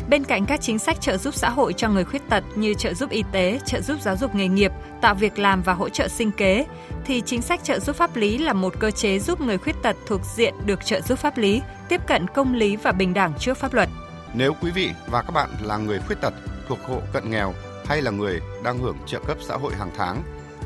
Bên 0.09 0.25
cạnh 0.25 0.47
các 0.47 0.61
chính 0.61 0.79
sách 0.79 1.01
trợ 1.01 1.17
giúp 1.17 1.35
xã 1.35 1.49
hội 1.49 1.73
cho 1.73 1.89
người 1.89 2.05
khuyết 2.05 2.23
tật 2.29 2.45
như 2.55 2.75
trợ 2.75 2.95
giúp 2.95 3.11
y 3.11 3.25
tế, 3.33 3.61
trợ 3.67 3.81
giúp 3.81 4.01
giáo 4.01 4.17
dục 4.17 4.35
nghề 4.35 4.49
nghiệp, 4.49 4.73
tạo 5.01 5.15
việc 5.15 5.39
làm 5.39 5.63
và 5.63 5.73
hỗ 5.73 5.89
trợ 5.89 6.09
sinh 6.09 6.31
kế, 6.31 6.67
thì 7.05 7.23
chính 7.27 7.43
sách 7.43 7.65
trợ 7.65 7.81
giúp 7.81 7.97
pháp 7.97 8.17
lý 8.17 8.39
là 8.39 8.53
một 8.53 8.75
cơ 8.79 8.91
chế 8.91 9.19
giúp 9.19 9.41
người 9.41 9.59
khuyết 9.59 9.77
tật 9.83 9.97
thuộc 10.07 10.21
diện 10.37 10.55
được 10.67 10.85
trợ 10.85 11.01
giúp 11.01 11.19
pháp 11.19 11.39
lý, 11.39 11.63
tiếp 11.89 12.01
cận 12.07 12.29
công 12.29 12.55
lý 12.55 12.77
và 12.77 12.93
bình 12.93 13.15
đẳng 13.15 13.33
trước 13.39 13.57
pháp 13.57 13.75
luật. 13.75 13.89
Nếu 14.35 14.53
quý 14.63 14.71
vị 14.71 14.91
và 15.07 15.23
các 15.23 15.31
bạn 15.31 15.51
là 15.63 15.77
người 15.77 16.01
khuyết 16.07 16.17
tật 16.21 16.35
thuộc 16.69 16.79
hộ 16.89 17.01
cận 17.13 17.31
nghèo 17.31 17.55
hay 17.87 18.03
là 18.03 18.11
người 18.11 18.41
đang 18.63 18.79
hưởng 18.79 18.97
trợ 19.07 19.21
cấp 19.27 19.39
xã 19.41 19.57
hội 19.57 19.75
hàng 19.75 19.91
tháng 19.97 20.23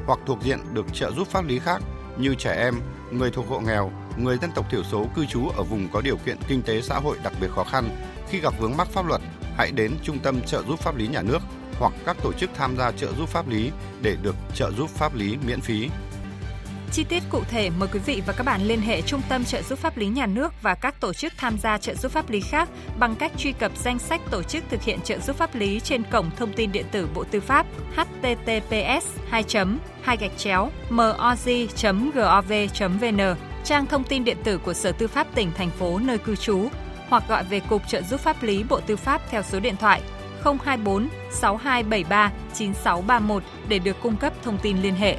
hoặc 0.06 0.18
thuộc 0.26 0.42
diện 0.42 0.58
được 0.72 0.86
trợ 0.92 1.10
giúp 1.10 1.28
pháp 1.28 1.44
lý 1.44 1.58
khác 1.58 1.82
như 2.16 2.34
trẻ 2.34 2.54
em, 2.54 2.74
người 3.10 3.30
thuộc 3.30 3.48
hộ 3.48 3.60
nghèo, 3.60 3.92
người 4.18 4.38
dân 4.42 4.50
tộc 4.54 4.70
thiểu 4.70 4.82
số 4.84 5.06
cư 5.14 5.26
trú 5.26 5.48
ở 5.48 5.62
vùng 5.62 5.88
có 5.92 6.00
điều 6.00 6.16
kiện 6.16 6.36
kinh 6.48 6.62
tế 6.62 6.82
xã 6.82 6.98
hội 6.98 7.16
đặc 7.24 7.32
biệt 7.40 7.48
khó 7.50 7.64
khăn 7.64 7.88
khi 8.30 8.40
gặp 8.40 8.54
vướng 8.58 8.76
mắc 8.76 8.88
pháp 8.88 9.06
luật, 9.06 9.20
hãy 9.56 9.70
đến 9.70 9.92
Trung 10.02 10.18
tâm 10.18 10.40
trợ 10.40 10.62
giúp 10.62 10.80
pháp 10.80 10.96
lý 10.96 11.06
nhà 11.06 11.22
nước 11.22 11.38
hoặc 11.78 11.92
các 12.06 12.16
tổ 12.22 12.32
chức 12.32 12.50
tham 12.54 12.76
gia 12.76 12.92
trợ 12.92 13.12
giúp 13.12 13.28
pháp 13.28 13.48
lý 13.48 13.70
để 14.02 14.16
được 14.22 14.34
trợ 14.54 14.70
giúp 14.70 14.90
pháp 14.90 15.14
lý 15.14 15.36
miễn 15.46 15.60
phí. 15.60 15.88
Chi 16.92 17.04
tiết 17.04 17.22
cụ 17.30 17.42
thể 17.50 17.70
mời 17.70 17.88
quý 17.92 18.00
vị 18.06 18.22
và 18.26 18.32
các 18.32 18.44
bạn 18.44 18.62
liên 18.62 18.80
hệ 18.80 19.02
Trung 19.02 19.20
tâm 19.28 19.44
trợ 19.44 19.62
giúp 19.62 19.78
pháp 19.78 19.96
lý 19.96 20.06
nhà 20.06 20.26
nước 20.26 20.62
và 20.62 20.74
các 20.74 21.00
tổ 21.00 21.12
chức 21.12 21.32
tham 21.36 21.58
gia 21.58 21.78
trợ 21.78 21.94
giúp 21.94 22.12
pháp 22.12 22.30
lý 22.30 22.40
khác 22.40 22.68
bằng 22.98 23.16
cách 23.16 23.32
truy 23.36 23.52
cập 23.52 23.72
danh 23.76 23.98
sách 23.98 24.20
tổ 24.30 24.42
chức 24.42 24.64
thực 24.70 24.82
hiện 24.82 24.98
trợ 25.04 25.18
giúp 25.18 25.36
pháp 25.36 25.54
lý 25.54 25.80
trên 25.80 26.02
cổng 26.02 26.30
thông 26.36 26.52
tin 26.52 26.72
điện 26.72 26.86
tử 26.92 27.08
Bộ 27.14 27.24
Tư 27.24 27.40
pháp 27.40 27.66
https 27.96 29.06
2 29.28 29.44
2 30.02 30.16
gạch 30.16 30.38
chéo 30.38 30.70
moz.gov.vn 30.90 32.08
trang 33.64 33.86
thông 33.86 34.04
tin 34.04 34.24
điện 34.24 34.36
tử 34.44 34.58
của 34.58 34.74
Sở 34.74 34.92
Tư 34.92 35.06
pháp 35.06 35.26
tỉnh, 35.34 35.50
thành 35.54 35.70
phố 35.70 35.98
nơi 35.98 36.18
cư 36.18 36.36
trú, 36.36 36.68
hoặc 37.08 37.24
gọi 37.28 37.44
về 37.44 37.60
Cục 37.60 37.88
trợ 37.88 38.02
giúp 38.02 38.20
pháp 38.20 38.42
lý 38.42 38.64
Bộ 38.68 38.80
Tư 38.80 38.96
pháp 38.96 39.22
theo 39.30 39.42
số 39.42 39.60
điện 39.60 39.76
thoại 39.76 40.02
024 40.44 41.08
6273 41.30 42.32
9631 42.54 43.42
để 43.68 43.78
được 43.78 43.96
cung 44.02 44.16
cấp 44.16 44.32
thông 44.42 44.58
tin 44.58 44.82
liên 44.82 44.94
hệ. 44.94 45.16